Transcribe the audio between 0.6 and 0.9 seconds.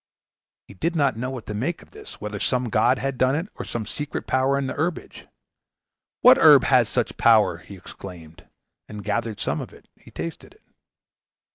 He